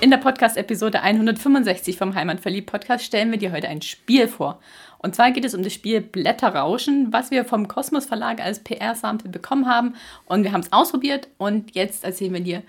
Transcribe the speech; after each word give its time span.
In 0.00 0.10
der 0.10 0.18
Podcast-Episode 0.18 1.02
165 1.02 1.98
vom 1.98 2.14
Heimatverliebt-Podcast 2.14 3.04
stellen 3.04 3.32
wir 3.32 3.38
dir 3.38 3.50
heute 3.50 3.66
ein 3.66 3.82
Spiel 3.82 4.28
vor. 4.28 4.60
Und 4.98 5.16
zwar 5.16 5.32
geht 5.32 5.44
es 5.44 5.54
um 5.54 5.64
das 5.64 5.72
Spiel 5.72 6.00
Blätterrauschen, 6.00 7.12
was 7.12 7.32
wir 7.32 7.44
vom 7.44 7.66
Kosmos 7.66 8.06
Verlag 8.06 8.40
als 8.40 8.60
PR-Sample 8.60 9.28
bekommen 9.28 9.66
haben. 9.66 9.94
Und 10.26 10.44
wir 10.44 10.52
haben 10.52 10.60
es 10.60 10.72
ausprobiert 10.72 11.26
und 11.36 11.74
jetzt 11.74 12.04
erzählen 12.04 12.32
wir 12.32 12.40
dir, 12.40 12.62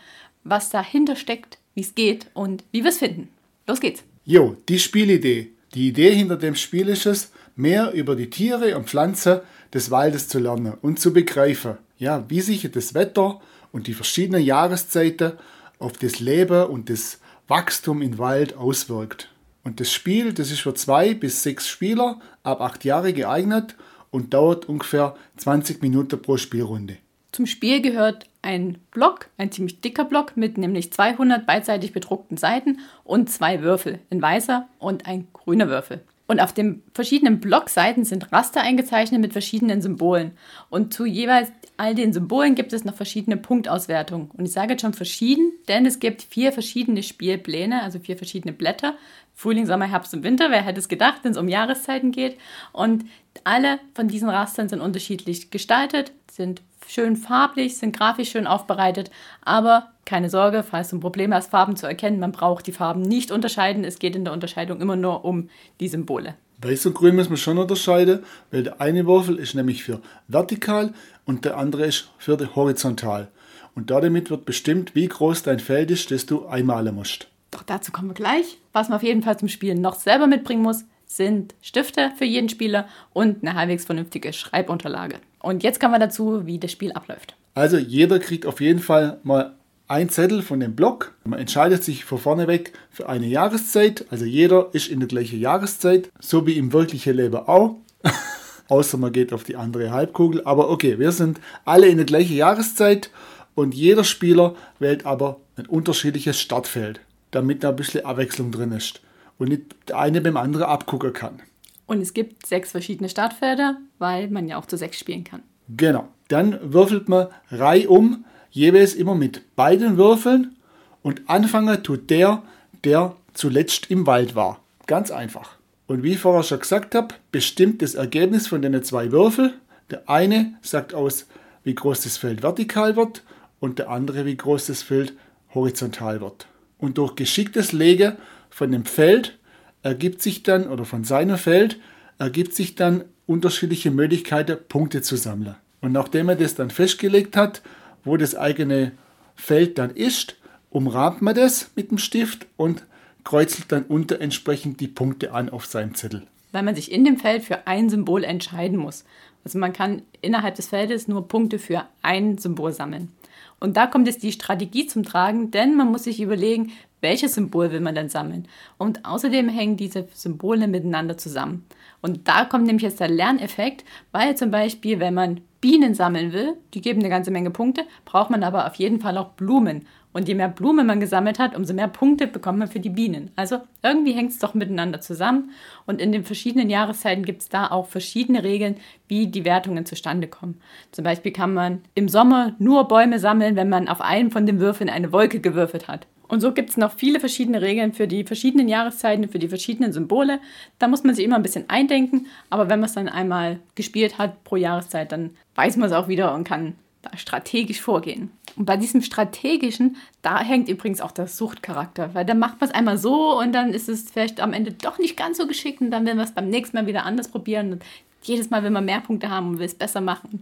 was 0.43 0.71
dahinter 0.71 1.15
steckt, 1.15 1.59
wie 1.75 1.81
es 1.81 1.93
geht 1.93 2.25
und 2.33 2.63
wie 2.71 2.81
wir 2.81 2.89
es 2.89 2.97
finden. 2.97 3.29
Los 3.67 3.79
geht's. 3.79 4.03
Jo, 4.25 4.57
die 4.67 4.79
Spielidee. 4.79 5.51
Die 5.75 5.89
Idee 5.89 6.15
hinter 6.15 6.35
dem 6.35 6.55
Spiel 6.55 6.89
ist 6.89 7.05
es, 7.05 7.31
mehr 7.55 7.91
über 7.91 8.15
die 8.15 8.31
Tiere 8.31 8.75
und 8.75 8.89
Pflanzen 8.89 9.41
des 9.71 9.91
Waldes 9.91 10.29
zu 10.29 10.39
lernen 10.39 10.73
und 10.81 10.99
zu 10.99 11.13
begreifen. 11.13 11.77
Ja, 11.99 12.25
wie 12.27 12.41
sich 12.41 12.67
das 12.71 12.95
Wetter 12.95 13.39
und 13.71 13.85
die 13.85 13.93
verschiedenen 13.93 14.41
Jahreszeiten 14.41 15.33
auf 15.79 15.93
das 15.93 16.19
Leben 16.19 16.67
und 16.67 16.89
das 16.89 17.19
Wachstum 17.47 18.01
im 18.01 18.17
Wald 18.17 18.55
auswirkt. 18.55 19.31
Und 19.63 19.79
das 19.79 19.91
Spiel, 19.91 20.33
das 20.33 20.51
ist 20.51 20.61
für 20.61 20.73
zwei 20.73 21.13
bis 21.13 21.43
sechs 21.43 21.67
Spieler 21.67 22.19
ab 22.43 22.61
acht 22.61 22.85
Jahre 22.85 23.13
geeignet 23.13 23.75
und 24.11 24.33
dauert 24.33 24.67
ungefähr 24.67 25.15
20 25.37 25.81
Minuten 25.81 26.21
pro 26.21 26.37
Spielrunde. 26.37 26.97
Zum 27.31 27.45
Spiel 27.45 27.81
gehört 27.81 28.27
ein 28.41 28.77
Block, 28.91 29.29
ein 29.37 29.51
ziemlich 29.51 29.81
dicker 29.81 30.05
Block 30.05 30.35
mit 30.35 30.57
nämlich 30.57 30.91
200 30.91 31.45
beidseitig 31.45 31.93
bedruckten 31.93 32.37
Seiten 32.37 32.79
und 33.03 33.29
zwei 33.29 33.61
Würfel, 33.61 33.99
ein 34.09 34.21
weißer 34.21 34.67
und 34.79 35.05
ein 35.05 35.27
grüner 35.33 35.69
Würfel. 35.69 36.01
Und 36.29 36.39
auf 36.39 36.53
den 36.53 36.83
verschiedenen 36.93 37.39
Blockseiten 37.39 38.05
sind 38.05 38.31
Raster 38.31 38.61
eingezeichnet 38.61 39.19
mit 39.19 39.33
verschiedenen 39.33 39.81
Symbolen. 39.81 40.33
Und 40.69 40.93
zu 40.93 41.07
jeweils 41.07 41.51
all 41.75 41.95
den 41.95 42.13
Symbolen 42.13 42.53
gibt 42.53 42.71
es 42.71 42.85
noch 42.85 42.93
verschiedene 42.93 43.35
Punktauswertungen. 43.35 44.29
Und 44.37 44.45
ich 44.45 44.51
sage 44.51 44.73
jetzt 44.73 44.81
schon 44.81 44.93
verschieden, 44.93 45.51
denn 45.67 45.87
es 45.87 45.97
gibt 45.97 46.21
vier 46.21 46.51
verschiedene 46.51 47.01
Spielpläne, 47.01 47.81
also 47.81 47.97
vier 47.97 48.15
verschiedene 48.15 48.53
Blätter. 48.53 48.93
Frühling, 49.33 49.65
Sommer, 49.65 49.87
Herbst 49.87 50.13
und 50.13 50.21
Winter, 50.21 50.51
wer 50.51 50.61
hätte 50.61 50.77
es 50.77 50.87
gedacht, 50.87 51.21
wenn 51.23 51.31
es 51.31 51.37
um 51.37 51.47
Jahreszeiten 51.47 52.11
geht. 52.11 52.37
Und 52.73 53.05
alle 53.43 53.79
von 53.95 54.07
diesen 54.07 54.29
Rastern 54.29 54.69
sind 54.69 54.81
unterschiedlich 54.81 55.49
gestaltet, 55.49 56.11
sind 56.29 56.61
schön 56.89 57.15
farblich, 57.15 57.77
sind 57.77 57.95
grafisch 57.95 58.31
schön 58.31 58.47
aufbereitet, 58.47 59.11
aber 59.43 59.91
keine 60.05 60.29
Sorge, 60.29 60.63
falls 60.63 60.89
du 60.89 60.97
ein 60.97 61.01
Problem 61.01 61.33
hast, 61.33 61.51
Farben 61.51 61.75
zu 61.75 61.85
erkennen, 61.85 62.19
man 62.19 62.31
braucht 62.31 62.65
die 62.65 62.71
Farben 62.71 63.01
nicht 63.01 63.31
unterscheiden. 63.31 63.83
Es 63.83 63.99
geht 63.99 64.15
in 64.15 64.23
der 64.23 64.33
Unterscheidung 64.33 64.81
immer 64.81 64.95
nur 64.95 65.23
um 65.23 65.49
die 65.79 65.87
Symbole. 65.87 66.35
Weiß 66.61 66.87
und 66.87 66.95
Grün 66.95 67.15
müssen 67.15 67.29
wir 67.29 67.37
schon 67.37 67.57
unterscheiden, 67.57 68.23
weil 68.51 68.63
der 68.63 68.81
eine 68.81 69.05
Würfel 69.05 69.37
ist 69.37 69.53
nämlich 69.53 69.83
für 69.83 70.01
vertikal 70.27 70.93
und 71.25 71.45
der 71.45 71.57
andere 71.57 71.85
ist 71.85 72.09
für 72.17 72.37
horizontal. 72.55 73.29
Und 73.75 73.91
damit 73.91 74.29
wird 74.29 74.45
bestimmt, 74.45 74.95
wie 74.95 75.07
groß 75.07 75.43
dein 75.43 75.59
Feld 75.59 75.91
ist, 75.91 76.11
das 76.11 76.25
du 76.25 76.47
einmalen 76.47 76.95
musst. 76.95 77.27
Doch 77.51 77.63
dazu 77.63 77.91
kommen 77.91 78.09
wir 78.09 78.15
gleich. 78.15 78.57
Was 78.73 78.89
man 78.89 78.97
auf 78.97 79.03
jeden 79.03 79.21
Fall 79.21 79.37
zum 79.39 79.47
Spielen 79.47 79.79
noch 79.79 79.95
selber 79.95 80.27
mitbringen 80.27 80.63
muss, 80.63 80.83
sind 81.09 81.55
Stifte 81.61 82.11
für 82.17 82.25
jeden 82.25 82.49
Spieler 82.49 82.87
und 83.13 83.41
eine 83.41 83.55
halbwegs 83.55 83.83
vernünftige 83.83 84.31
Schreibunterlage. 84.31 85.15
Und 85.39 85.63
jetzt 85.63 85.79
kommen 85.79 85.93
wir 85.93 85.99
dazu, 85.99 86.45
wie 86.45 86.59
das 86.59 86.71
Spiel 86.71 86.91
abläuft. 86.91 87.35
Also 87.55 87.77
jeder 87.77 88.19
kriegt 88.19 88.45
auf 88.45 88.61
jeden 88.61 88.79
Fall 88.79 89.19
mal 89.23 89.55
ein 89.87 90.09
Zettel 90.09 90.43
von 90.43 90.59
dem 90.59 90.75
Block. 90.75 91.15
Man 91.23 91.39
entscheidet 91.39 91.83
sich 91.83 92.05
von 92.05 92.19
vorne 92.19 92.63
für 92.91 93.09
eine 93.09 93.25
Jahreszeit. 93.25 94.05
Also 94.11 94.25
jeder 94.25 94.69
ist 94.73 94.87
in 94.87 94.99
der 94.99 95.07
gleichen 95.07 95.39
Jahreszeit, 95.39 96.11
so 96.19 96.45
wie 96.45 96.57
im 96.57 96.73
wirklichen 96.73 97.15
Leben 97.15 97.37
auch. 97.37 97.77
Außer 98.67 98.97
man 98.97 99.11
geht 99.11 99.33
auf 99.33 99.43
die 99.43 99.55
andere 99.55 99.89
Halbkugel. 99.89 100.43
Aber 100.45 100.69
okay, 100.69 100.99
wir 100.99 101.11
sind 101.11 101.41
alle 101.65 101.87
in 101.87 101.97
der 101.97 102.05
gleichen 102.05 102.35
Jahreszeit 102.35 103.09
und 103.55 103.73
jeder 103.73 104.03
Spieler 104.03 104.55
wählt 104.77 105.07
aber 105.07 105.39
ein 105.55 105.65
unterschiedliches 105.65 106.39
Startfeld, 106.39 106.99
damit 107.31 107.63
da 107.63 107.69
ein 107.69 107.75
bisschen 107.75 108.05
Abwechslung 108.05 108.51
drin 108.51 108.73
ist 108.73 109.01
und 109.39 109.49
nicht 109.49 109.63
der 109.87 109.97
eine 109.97 110.21
beim 110.21 110.37
anderen 110.37 110.67
abgucken 110.67 111.13
kann. 111.13 111.41
Und 111.87 112.01
es 112.01 112.13
gibt 112.13 112.45
sechs 112.45 112.71
verschiedene 112.71 113.09
Startfelder, 113.09 113.77
weil 113.97 114.29
man 114.29 114.47
ja 114.47 114.57
auch 114.57 114.67
zu 114.67 114.77
sechs 114.77 114.99
spielen 114.99 115.23
kann. 115.23 115.41
Genau. 115.75 116.07
Dann 116.27 116.59
würfelt 116.61 117.09
man 117.09 117.27
reihum, 117.49 118.25
jeweils 118.51 118.93
immer 118.93 119.15
mit 119.15 119.55
beiden 119.55 119.97
Würfeln 119.97 120.55
und 121.01 121.27
anfangen 121.27 121.81
tut 121.81 122.11
der, 122.11 122.43
der 122.83 123.15
zuletzt 123.33 123.89
im 123.89 124.05
Wald 124.05 124.35
war. 124.35 124.61
Ganz 124.85 125.09
einfach. 125.09 125.57
Und 125.87 126.03
wie 126.03 126.13
ich 126.13 126.19
vorher 126.19 126.43
schon 126.43 126.59
gesagt 126.59 126.93
habe, 126.93 127.15
bestimmt 127.31 127.81
das 127.81 127.95
Ergebnis 127.95 128.47
von 128.47 128.61
den 128.61 128.83
zwei 128.83 129.11
Würfeln. 129.11 129.53
Der 129.89 130.07
eine 130.07 130.53
sagt 130.61 130.93
aus, 130.93 131.25
wie 131.63 131.73
groß 131.73 132.01
das 132.01 132.17
Feld 132.17 132.43
vertikal 132.43 132.95
wird 132.95 133.23
und 133.59 133.79
der 133.79 133.89
andere, 133.89 134.25
wie 134.25 134.37
groß 134.37 134.67
das 134.67 134.83
Feld 134.83 135.13
horizontal 135.53 136.21
wird. 136.21 136.47
Und 136.77 136.99
durch 136.99 137.15
geschicktes 137.15 137.71
Legen 137.71 138.17
von 138.49 138.71
dem 138.71 138.85
Feld 138.85 139.37
ergibt 139.83 140.21
sich 140.21 140.43
dann, 140.43 140.67
oder 140.67 140.85
von 140.85 141.03
seinem 141.03 141.37
Feld, 141.37 141.79
ergibt 142.17 142.53
sich 142.53 142.75
dann 142.75 143.05
unterschiedliche 143.25 143.91
Möglichkeiten, 143.91 144.57
Punkte 144.67 145.01
zu 145.01 145.15
sammeln. 145.15 145.55
Und 145.81 145.91
nachdem 145.93 146.29
er 146.29 146.35
das 146.35 146.55
dann 146.55 146.69
festgelegt 146.69 147.37
hat, 147.37 147.61
wo 148.03 148.17
das 148.17 148.35
eigene 148.35 148.91
Feld 149.35 149.77
dann 149.77 149.91
ist, 149.91 150.35
umrahmt 150.69 151.21
man 151.21 151.35
das 151.35 151.71
mit 151.75 151.91
dem 151.91 151.97
Stift 151.97 152.47
und 152.57 152.83
kreuzelt 153.23 153.71
dann 153.71 153.83
unter 153.83 154.19
entsprechend 154.19 154.79
die 154.79 154.87
Punkte 154.87 155.33
an 155.33 155.49
auf 155.49 155.65
seinem 155.65 155.95
Zettel. 155.95 156.23
Weil 156.51 156.63
man 156.63 156.75
sich 156.75 156.91
in 156.91 157.05
dem 157.05 157.17
Feld 157.17 157.43
für 157.43 157.67
ein 157.67 157.89
Symbol 157.89 158.23
entscheiden 158.23 158.77
muss. 158.77 159.05
Also 159.43 159.57
man 159.57 159.73
kann 159.73 160.01
innerhalb 160.21 160.55
des 160.55 160.67
Feldes 160.67 161.07
nur 161.07 161.27
Punkte 161.27 161.59
für 161.59 161.85
ein 162.01 162.37
Symbol 162.37 162.73
sammeln. 162.73 163.11
Und 163.59 163.77
da 163.77 163.87
kommt 163.87 164.07
jetzt 164.07 164.23
die 164.23 164.31
Strategie 164.31 164.87
zum 164.87 165.03
Tragen, 165.03 165.51
denn 165.51 165.75
man 165.75 165.91
muss 165.91 166.03
sich 166.03 166.21
überlegen, 166.21 166.71
welches 167.01 167.35
Symbol 167.35 167.71
will 167.71 167.79
man 167.79 167.95
denn 167.95 168.09
sammeln. 168.09 168.47
Und 168.77 169.05
außerdem 169.05 169.49
hängen 169.49 169.77
diese 169.77 170.07
Symbole 170.13 170.67
miteinander 170.67 171.17
zusammen. 171.17 171.65
Und 172.01 172.27
da 172.27 172.45
kommt 172.45 172.65
nämlich 172.65 172.83
jetzt 172.83 172.99
der 172.99 173.09
Lerneffekt, 173.09 173.83
weil 174.11 174.35
zum 174.35 174.51
Beispiel, 174.51 174.99
wenn 174.99 175.13
man 175.13 175.41
Bienen 175.61 175.93
sammeln 175.93 176.31
will, 176.31 176.55
die 176.73 176.81
geben 176.81 176.99
eine 176.99 177.09
ganze 177.09 177.31
Menge 177.31 177.51
Punkte, 177.51 177.83
braucht 178.05 178.29
man 178.29 178.43
aber 178.43 178.65
auf 178.65 178.75
jeden 178.75 179.01
Fall 179.01 179.17
auch 179.17 179.29
Blumen. 179.31 179.85
Und 180.11 180.27
je 180.27 180.33
mehr 180.33 180.47
Blumen 180.47 180.87
man 180.87 180.99
gesammelt 180.99 181.37
hat, 181.37 181.55
umso 181.55 181.73
mehr 181.73 181.87
Punkte 181.87 182.25
bekommt 182.25 182.57
man 182.57 182.67
für 182.67 182.79
die 182.79 182.89
Bienen. 182.89 183.29
Also 183.35 183.59
irgendwie 183.83 184.13
hängt 184.13 184.31
es 184.31 184.39
doch 184.39 184.55
miteinander 184.55 185.01
zusammen. 185.01 185.51
Und 185.85 186.01
in 186.01 186.11
den 186.11 186.23
verschiedenen 186.23 186.69
Jahreszeiten 186.69 187.25
gibt 187.25 187.43
es 187.43 187.49
da 187.49 187.69
auch 187.69 187.85
verschiedene 187.85 188.43
Regeln, 188.43 188.77
wie 189.07 189.27
die 189.27 189.45
Wertungen 189.45 189.85
zustande 189.85 190.27
kommen. 190.27 190.59
Zum 190.91 191.03
Beispiel 191.03 191.31
kann 191.31 191.53
man 191.53 191.81
im 191.93 192.09
Sommer 192.09 192.55
nur 192.57 192.87
Bäume 192.87 193.19
sammeln, 193.19 193.55
wenn 193.55 193.69
man 193.69 193.87
auf 193.87 194.01
einen 194.01 194.31
von 194.31 194.47
den 194.47 194.59
Würfeln 194.59 194.89
eine 194.89 195.11
Wolke 195.11 195.41
gewürfelt 195.41 195.87
hat. 195.87 196.07
Und 196.29 196.41
so 196.41 196.53
gibt 196.53 196.69
es 196.69 196.77
noch 196.77 196.93
viele 196.93 197.19
verschiedene 197.19 197.61
Regeln 197.61 197.91
für 197.91 198.07
die 198.07 198.23
verschiedenen 198.23 198.69
Jahreszeiten, 198.69 199.27
für 199.27 199.39
die 199.39 199.49
verschiedenen 199.49 199.91
Symbole. 199.91 200.39
Da 200.77 200.87
muss 200.87 201.03
man 201.03 201.15
sich 201.15 201.25
immer 201.25 201.35
ein 201.35 201.43
bisschen 201.43 201.69
eindenken, 201.69 202.27
aber 202.49 202.69
wenn 202.69 202.79
man 202.79 202.87
es 202.87 202.95
dann 202.95 203.09
einmal 203.09 203.59
gespielt 203.75 204.17
hat 204.19 204.43
pro 204.43 204.55
Jahreszeit, 204.55 205.11
dann 205.11 205.31
weiß 205.55 205.75
man 205.77 205.89
es 205.89 205.95
auch 205.95 206.07
wieder 206.07 206.33
und 206.35 206.43
kann 206.43 206.75
da 207.01 207.17
strategisch 207.17 207.81
vorgehen. 207.81 208.31
Und 208.55 208.65
bei 208.65 208.77
diesem 208.77 209.01
strategischen, 209.01 209.97
da 210.21 210.39
hängt 210.39 210.69
übrigens 210.69 211.01
auch 211.01 211.11
der 211.11 211.27
Suchtcharakter, 211.27 212.13
weil 212.13 212.25
dann 212.25 212.39
macht 212.39 212.61
man 212.61 212.69
es 212.69 212.75
einmal 212.75 212.97
so 212.97 213.39
und 213.39 213.53
dann 213.53 213.73
ist 213.73 213.89
es 213.89 214.11
vielleicht 214.11 214.39
am 214.39 214.53
Ende 214.53 214.71
doch 214.71 214.99
nicht 214.99 215.17
ganz 215.17 215.37
so 215.37 215.47
geschickt 215.47 215.81
und 215.81 215.91
dann 215.91 216.05
will 216.05 216.15
man 216.15 216.25
es 216.25 216.33
beim 216.33 216.49
nächsten 216.49 216.77
Mal 216.77 216.85
wieder 216.85 217.05
anders 217.05 217.29
probieren 217.29 217.73
und 217.73 217.83
jedes 218.21 218.51
Mal 218.51 218.63
will 218.63 218.69
man 218.69 218.85
mehr 218.85 219.01
Punkte 219.01 219.29
haben 219.29 219.49
und 219.49 219.59
will 219.59 219.65
es 219.65 219.75
besser 219.75 220.01
machen. 220.01 220.41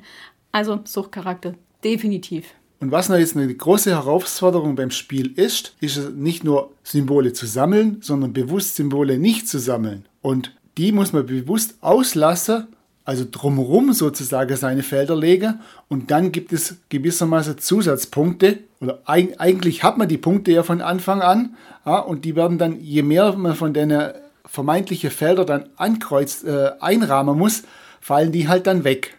Also 0.51 0.79
Suchtcharakter, 0.83 1.53
definitiv. 1.83 2.53
Und 2.79 2.91
was 2.91 3.09
noch 3.09 3.17
jetzt 3.17 3.35
eine 3.35 3.53
große 3.53 3.89
Herausforderung 3.91 4.75
beim 4.75 4.91
Spiel 4.91 5.31
ist, 5.35 5.75
ist 5.79 5.97
es 5.97 6.13
nicht 6.13 6.43
nur 6.43 6.71
Symbole 6.83 7.33
zu 7.33 7.47
sammeln, 7.47 7.97
sondern 8.01 8.33
bewusst 8.33 8.75
Symbole 8.75 9.17
nicht 9.17 9.47
zu 9.47 9.59
sammeln. 9.59 10.05
Und 10.21 10.55
die 10.77 10.91
muss 10.91 11.11
man 11.11 11.25
bewusst 11.25 11.75
auslassen, 11.81 12.67
also 13.03 13.25
drumherum 13.29 13.93
sozusagen 13.93 14.55
seine 14.57 14.83
Felder 14.83 15.15
legen. 15.15 15.61
Und 15.87 16.11
dann 16.11 16.31
gibt 16.31 16.53
es 16.53 16.75
gewissermaßen 16.89 17.57
Zusatzpunkte. 17.57 18.59
Oder 18.79 19.01
eigentlich 19.05 19.81
hat 19.83 19.97
man 19.97 20.07
die 20.07 20.17
Punkte 20.17 20.51
ja 20.51 20.61
von 20.61 20.81
Anfang 20.81 21.21
an. 21.21 21.55
Und 22.05 22.25
die 22.25 22.35
werden 22.35 22.57
dann, 22.57 22.79
je 22.79 23.01
mehr 23.01 23.33
man 23.33 23.55
von 23.55 23.73
den 23.73 24.11
vermeintlichen 24.45 25.09
Feldern 25.09 25.47
dann 25.47 25.69
ankreuzt, 25.77 26.43
äh, 26.45 26.71
einrahmen 26.79 27.37
muss, 27.37 27.63
fallen 28.01 28.31
die 28.31 28.47
halt 28.47 28.67
dann 28.67 28.83
weg. 28.83 29.17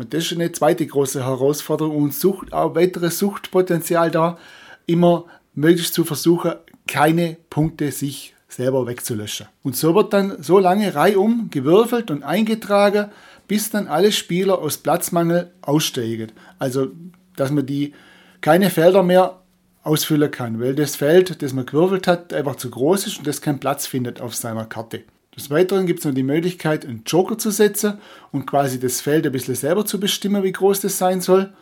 Und 0.00 0.14
das 0.14 0.24
ist 0.24 0.32
eine 0.32 0.50
zweite 0.52 0.86
große 0.86 1.24
Herausforderung 1.24 1.96
und 1.96 2.14
Sucht, 2.14 2.52
auch 2.52 2.74
weiteres 2.74 3.18
Suchtpotenzial 3.18 4.10
da, 4.10 4.38
immer 4.86 5.26
möglichst 5.54 5.94
zu 5.94 6.04
versuchen, 6.04 6.54
keine 6.88 7.36
Punkte 7.50 7.92
sich 7.92 8.34
selber 8.48 8.86
wegzulöschen. 8.86 9.46
Und 9.62 9.76
so 9.76 9.94
wird 9.94 10.12
dann 10.12 10.42
so 10.42 10.58
lange 10.58 10.94
reihum 10.94 11.48
gewürfelt 11.50 12.10
und 12.10 12.22
eingetragen, 12.22 13.10
bis 13.46 13.70
dann 13.70 13.88
alle 13.88 14.10
Spieler 14.10 14.58
aus 14.58 14.78
Platzmangel 14.78 15.52
aussteigen. 15.60 16.32
Also, 16.58 16.88
dass 17.36 17.50
man 17.50 17.66
die 17.66 17.92
keine 18.40 18.70
Felder 18.70 19.02
mehr 19.02 19.40
ausfüllen 19.82 20.30
kann, 20.30 20.60
weil 20.60 20.74
das 20.74 20.96
Feld, 20.96 21.42
das 21.42 21.52
man 21.52 21.66
gewürfelt 21.66 22.06
hat, 22.06 22.32
einfach 22.32 22.56
zu 22.56 22.70
groß 22.70 23.06
ist 23.06 23.18
und 23.18 23.26
das 23.26 23.40
keinen 23.40 23.60
Platz 23.60 23.86
findet 23.86 24.20
auf 24.20 24.34
seiner 24.34 24.64
Karte. 24.64 25.02
Des 25.36 25.48
Weiteren 25.50 25.86
gibt 25.86 26.00
es 26.00 26.04
noch 26.04 26.14
die 26.14 26.22
Möglichkeit, 26.22 26.84
einen 26.84 27.02
Joker 27.06 27.38
zu 27.38 27.50
setzen 27.50 27.98
und 28.32 28.46
quasi 28.46 28.80
das 28.80 29.00
Feld 29.00 29.26
ein 29.26 29.32
bisschen 29.32 29.54
selber 29.54 29.86
zu 29.86 30.00
bestimmen, 30.00 30.42
wie 30.42 30.52
groß 30.52 30.80
das 30.80 30.98
sein 30.98 31.20
soll. 31.20 31.52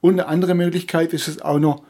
Und 0.00 0.14
eine 0.14 0.26
andere 0.26 0.54
Möglichkeit 0.54 1.12
ist 1.12 1.28
es 1.28 1.42
auch 1.42 1.58
noch 1.58 1.82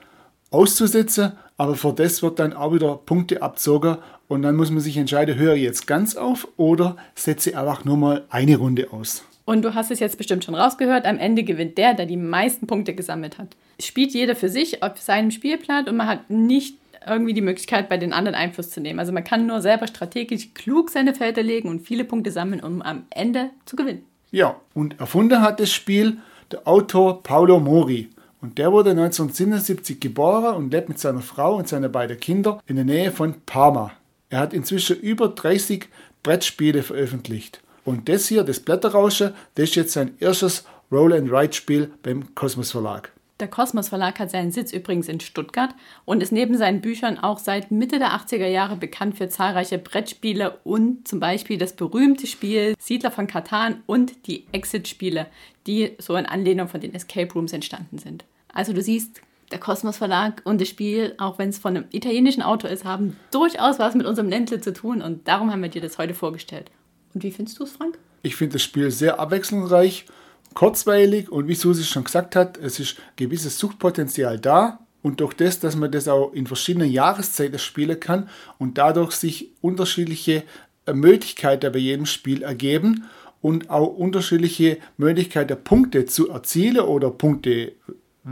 auszusetzen, 0.50 1.32
aber 1.56 1.76
für 1.76 1.92
das 1.92 2.22
wird 2.22 2.38
dann 2.38 2.52
auch 2.52 2.74
wieder 2.74 2.96
Punkte 2.96 3.40
abzogen 3.40 3.98
und 4.28 4.42
dann 4.42 4.56
muss 4.56 4.70
man 4.70 4.80
sich 4.80 4.96
entscheiden, 4.96 5.38
höre 5.38 5.54
ich 5.54 5.62
jetzt 5.62 5.86
ganz 5.86 6.16
auf 6.16 6.48
oder 6.56 6.96
setze 7.14 7.56
einfach 7.56 7.84
nur 7.84 7.96
mal 7.96 8.24
eine 8.28 8.56
Runde 8.56 8.92
aus. 8.92 9.24
Und 9.44 9.62
du 9.62 9.74
hast 9.74 9.90
es 9.90 10.00
jetzt 10.00 10.19
bestimmt 10.19 10.44
schon 10.44 10.54
rausgehört, 10.54 11.04
am 11.04 11.19
Ende 11.19 11.42
gewinnt 11.42 11.78
der, 11.78 11.94
der 11.94 12.06
die 12.06 12.16
meisten 12.16 12.66
Punkte 12.66 12.94
gesammelt 12.94 13.38
hat. 13.38 13.56
Spielt 13.80 14.12
jeder 14.12 14.36
für 14.36 14.48
sich 14.48 14.82
auf 14.82 14.98
seinem 14.98 15.30
Spielplan 15.30 15.88
und 15.88 15.96
man 15.96 16.06
hat 16.06 16.30
nicht 16.30 16.76
irgendwie 17.06 17.34
die 17.34 17.40
Möglichkeit, 17.40 17.88
bei 17.88 17.96
den 17.96 18.12
anderen 18.12 18.34
Einfluss 18.34 18.70
zu 18.70 18.81
nehmen. 18.81 18.99
Also 18.99 19.12
man 19.12 19.25
kann 19.25 19.46
nur 19.46 19.60
selber 19.60 19.87
strategisch 19.87 20.54
klug 20.54 20.90
seine 20.90 21.14
Felder 21.14 21.43
legen 21.43 21.69
und 21.69 21.81
viele 21.81 22.04
Punkte 22.04 22.31
sammeln, 22.31 22.62
um 22.62 22.82
am 22.82 23.04
Ende 23.10 23.50
zu 23.64 23.76
gewinnen. 23.76 24.04
Ja, 24.31 24.56
und 24.75 24.99
erfunden 24.99 25.43
hat 25.43 25.60
das 25.60 25.72
Spiel 25.72 26.19
der 26.50 26.66
Autor 26.66 27.22
Paolo 27.22 27.60
Mori. 27.60 28.08
Und 28.40 28.58
der 28.58 28.72
wurde 28.72 28.90
1977 28.90 30.00
geboren 30.00 30.56
und 30.56 30.72
lebt 30.72 30.88
mit 30.88 30.99
seiner 30.99 31.20
Frau 31.20 31.56
und 31.56 31.69
seinen 31.69 31.93
beiden 31.93 32.19
Kindern 32.19 32.60
in 32.66 32.76
der 32.76 32.84
Nähe 32.84 33.12
von 33.12 33.34
Parma. 33.46 33.93
Er 34.31 34.40
hat 34.40 34.52
inzwischen 34.52 34.98
über 34.98 35.28
30 35.28 35.87
Brettspiele 36.22 36.82
veröffentlicht. 36.82 37.60
Und 37.84 38.08
das 38.08 38.26
hier, 38.26 38.43
das 38.43 38.60
Blätterrauschen, 38.60 39.34
das 39.55 39.70
ist 39.70 39.75
jetzt 39.76 39.93
sein 39.93 40.14
erstes 40.19 40.64
Roll-and-Ride-Spiel 40.90 41.90
beim 42.02 42.34
Kosmos 42.34 42.70
Verlag. 42.70 43.12
Der 43.43 43.49
Kosmos 43.49 43.89
Verlag 43.89 44.21
hat 44.21 44.31
seinen 44.31 44.53
Sitz 44.53 44.73
übrigens 44.73 45.09
in 45.09 45.19
Stuttgart 45.19 45.75
und 46.05 46.23
ist 46.23 46.31
neben 46.31 46.56
seinen 46.56 46.81
Büchern 46.81 47.19
auch 47.19 47.41
seit 47.41 47.73
Mitte 47.73 47.99
der 47.99 48.11
80er 48.11 48.47
Jahre 48.47 48.77
bekannt 48.77 49.19
für 49.19 49.29
zahlreiche 49.29 49.79
Brettspiele 49.79 50.61
und 50.62 51.09
zum 51.09 51.19
Beispiel 51.19 51.59
das 51.59 51.73
berühmte 51.73 52.29
Spiel 52.29 52.77
Siedler 52.79 53.11
von 53.11 53.27
Katan 53.27 53.83
und 53.87 54.29
die 54.29 54.47
Exit-Spiele, 54.53 55.27
die 55.67 55.91
so 55.99 56.15
in 56.15 56.27
Anlehnung 56.27 56.69
von 56.69 56.81
den 56.81 56.94
Escape 56.94 57.33
Rooms 57.35 57.53
entstanden 57.53 57.99
sind. 57.99 58.25
Also 58.55 58.73
du 58.73 58.81
siehst, 58.81 59.21
der 59.50 59.59
Kosmos 59.59 59.97
Verlag 59.97 60.43
und 60.44 60.61
das 60.61 60.69
Spiel, 60.69 61.17
auch 61.19 61.41
wenn 61.41 61.49
es 61.49 61.59
von 61.59 61.77
einem 61.77 61.87
italienischen 61.91 62.43
Autor 62.43 62.71
ist, 62.71 62.85
haben 62.85 63.17
durchaus 63.33 63.81
was 63.81 63.97
mit 63.97 64.06
unserem 64.06 64.29
Ländle 64.29 64.61
zu 64.61 64.73
tun 64.73 65.03
und 65.03 65.27
darum 65.27 65.50
haben 65.50 65.62
wir 65.62 65.69
dir 65.69 65.83
das 65.83 65.99
heute 65.99 66.15
vorgestellt. 66.15 66.71
Und 67.12 67.25
wie 67.25 67.33
findest 67.33 67.59
du 67.59 67.65
es, 67.65 67.73
Frank? 67.73 67.99
Ich 68.23 68.37
finde 68.37 68.53
das 68.53 68.62
Spiel 68.62 68.93
sehr 68.93 69.19
abwechslungsreich 69.19 70.06
kurzweilig 70.54 71.31
und 71.31 71.49
wie 71.49 71.54
Susi 71.54 71.84
schon 71.84 72.04
gesagt 72.04 72.37
hat, 72.37 72.58
es 72.58 72.78
ist 72.81 72.96
gewisses 73.16 73.58
Suchtpotenzial 73.58 74.38
da 74.38 74.78
und 75.02 75.20
durch 75.20 75.34
das, 75.34 75.60
dass 75.60 75.76
man 75.76 75.90
das 75.90 76.08
auch 76.08 76.32
in 76.32 76.46
verschiedenen 76.46 76.90
Jahreszeiten 76.90 77.58
spielen 77.58 77.99
kann 77.99 78.28
und 78.58 78.78
dadurch 78.78 79.12
sich 79.12 79.50
unterschiedliche 79.60 80.44
äh, 80.87 80.93
Möglichkeiten 80.93 81.72
bei 81.72 81.78
jedem 81.78 82.06
Spiel 82.06 82.43
ergeben 82.43 83.04
und 83.40 83.70
auch 83.70 83.88
unterschiedliche 83.88 84.78
Möglichkeiten 84.96 85.62
Punkte 85.62 86.06
zu 86.06 86.31
erzielen 86.31 86.81
oder 86.81 87.10
Punkte 87.10 87.50
äh, 87.50 87.72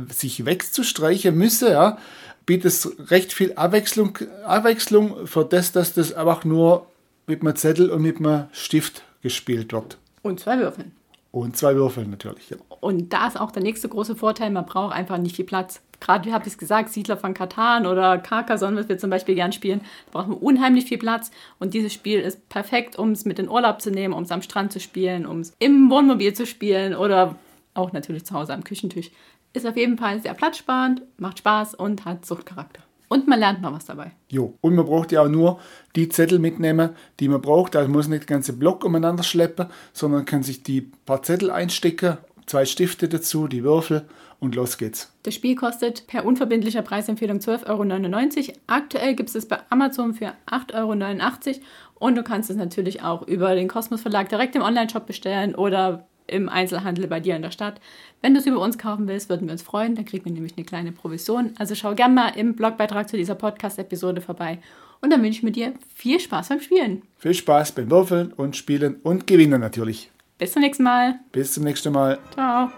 sich 0.09 0.45
wegzustreichen 0.47 1.37
müssen, 1.37 1.69
ja, 1.69 1.99
bietet 2.47 2.67
es 2.67 3.11
recht 3.11 3.33
viel 3.33 3.53
Abwechslung, 3.55 4.19
Abwechslung 4.45 5.27
für 5.27 5.45
das, 5.45 5.73
dass 5.73 5.95
das 5.95 6.13
einfach 6.13 6.45
nur 6.45 6.87
mit 7.27 7.43
einem 7.43 7.57
Zettel 7.57 7.91
und 7.91 8.03
mit 8.03 8.19
einem 8.19 8.47
Stift 8.53 9.03
gespielt 9.23 9.73
wird. 9.73 9.99
Und 10.23 10.41
zwei 10.41 10.59
Würfeln. 10.59 10.93
Und 11.33 11.57
zwei 11.57 11.77
Würfel 11.77 12.07
natürlich. 12.07 12.51
Ja. 12.51 12.57
Und 12.81 13.13
da 13.13 13.29
ist 13.29 13.39
auch 13.39 13.53
der 13.53 13.63
nächste 13.63 13.89
große 13.89 14.17
Vorteil, 14.17 14.51
man 14.51 14.67
braucht 14.67 14.95
einfach 14.95 15.19
nicht 15.19 15.37
viel 15.37 15.45
Platz. 15.45 15.81
Gerade, 16.01 16.25
wie 16.25 16.33
habe 16.33 16.47
ich 16.47 16.55
es 16.55 16.59
gesagt, 16.59 16.89
Siedler 16.89 17.17
von 17.17 17.35
Katan 17.35 17.87
oder 17.87 18.19
Carcassonne, 18.19 18.77
was 18.77 18.89
wir 18.89 18.99
zum 18.99 19.11
Beispiel 19.11 19.35
gern 19.35 19.53
spielen, 19.53 19.83
da 20.07 20.19
braucht 20.19 20.29
man 20.29 20.39
unheimlich 20.39 20.87
viel 20.87 20.99
Platz. 20.99 21.31
Und 21.59 21.75
dieses 21.75 21.93
Spiel 21.93 22.21
ist 22.21 22.49
perfekt, 22.49 22.97
um 22.97 23.13
es 23.13 23.27
mit 23.27 23.39
in 23.39 23.51
Urlaub 23.51 23.83
zu 23.83 23.91
nehmen, 23.91 24.15
um 24.15 24.23
es 24.23 24.33
am 24.33 24.43
Strand 24.43 24.73
zu 24.73 24.81
spielen, 24.81 25.27
um 25.27 25.41
es 25.41 25.55
im 25.59 25.91
Wohnmobil 25.91 26.33
zu 26.33 26.47
spielen 26.47 26.95
oder 26.95 27.37
auch 27.75 27.93
natürlich 27.93 28.25
zu 28.25 28.35
Hause 28.35 28.55
am 28.55 28.65
Küchentisch. 28.65 29.11
Ist 29.53 29.67
auf 29.67 29.77
jeden 29.77 29.99
Fall 29.99 30.21
sehr 30.21 30.35
platzsparend, 30.35 31.03
macht 31.19 31.39
Spaß 31.39 31.75
und 31.75 32.05
hat 32.05 32.25
Suchtcharakter. 32.25 32.83
Und 33.13 33.27
man 33.27 33.41
lernt 33.41 33.61
noch 33.61 33.73
was 33.73 33.87
dabei. 33.87 34.13
Jo. 34.29 34.55
Und 34.61 34.77
man 34.77 34.87
braucht 34.87 35.11
ja 35.11 35.23
auch 35.23 35.29
nur 35.29 35.59
die 35.97 36.09
Zettel 36.09 36.39
mitnehmen, 36.39 36.91
die 37.19 37.29
man 37.29 37.41
braucht. 37.41 37.75
Also 37.75 37.89
man 37.89 37.97
muss 37.97 38.07
nicht 38.07 38.23
den 38.23 38.35
ganzen 38.35 38.57
Block 38.57 38.85
umeinander 38.85 39.25
schleppen, 39.25 39.67
sondern 39.93 40.25
kann 40.25 40.45
sich 40.45 40.63
die 40.63 40.83
paar 40.83 41.25
Zettel 41.25 41.51
einstecken, 41.51 42.19
zwei 42.47 42.65
Stifte 42.65 43.09
dazu, 43.09 43.49
die 43.49 43.65
Würfel 43.65 44.07
und 44.39 44.55
los 44.55 44.79
geht's. 44.79 45.13
Das 45.25 45.35
Spiel 45.35 45.57
kostet 45.57 46.07
per 46.07 46.25
unverbindlicher 46.25 46.83
Preisempfehlung 46.83 47.39
12,99 47.39 48.49
Euro. 48.49 48.59
Aktuell 48.69 49.15
gibt 49.17 49.31
es 49.31 49.35
es 49.35 49.47
bei 49.47 49.59
Amazon 49.71 50.15
für 50.15 50.33
8,89 50.47 51.49
Euro 51.49 51.61
und 51.99 52.15
du 52.15 52.23
kannst 52.23 52.49
es 52.49 52.57
natürlich 52.57 53.03
auch 53.03 53.27
über 53.27 53.57
den 53.57 53.67
Kosmos 53.67 54.03
Verlag 54.03 54.29
direkt 54.29 54.55
im 54.55 54.63
Onlineshop 54.63 55.07
bestellen 55.07 55.57
oder 55.57 56.07
im 56.31 56.49
Einzelhandel 56.49 57.07
bei 57.07 57.21
dir 57.21 57.37
in 57.37 57.43
der 57.43 57.51
Stadt. 57.51 57.81
Wenn 58.23 58.35
du 58.35 58.41
es 58.41 58.47
über 58.47 58.61
uns 58.61 58.79
kaufen 58.79 59.07
willst, 59.09 59.29
würden 59.29 59.49
wir 59.49 59.53
uns 59.53 59.63
freuen. 59.63 59.95
Dann 59.95 60.05
kriegen 60.05 60.25
wir 60.25 60.33
nämlich 60.33 60.57
eine 60.57 60.65
kleine 60.65 60.93
Provision. 60.93 61.53
Also 61.59 61.75
schau 61.75 61.95
gerne 61.95 62.15
mal 62.15 62.29
im 62.31 62.55
Blogbeitrag 62.55 63.09
zu 63.09 63.17
dieser 63.17 63.35
Podcast-Episode 63.35 64.21
vorbei. 64.21 64.59
Und 65.01 65.11
dann 65.11 65.23
wünsche 65.23 65.39
ich 65.39 65.43
mir 65.43 65.53
dir 65.53 65.73
viel 65.95 66.21
Spaß 66.21 66.51
beim 66.51 66.61
Spielen. 66.61 67.03
Viel 67.19 67.35
Spaß 67.35 67.73
beim 67.73 67.91
Würfeln 67.91 68.33
und 68.33 68.57
Spielen 68.57 68.97
und 69.03 69.27
Gewinnen 69.27 69.61
natürlich. 69.61 70.11
Bis 70.39 70.53
zum 70.53 70.63
nächsten 70.63 70.85
Mal. 70.85 71.21
Bis 71.33 71.53
zum 71.53 71.65
nächsten 71.65 71.93
Mal. 71.93 72.19
Ciao. 72.33 72.71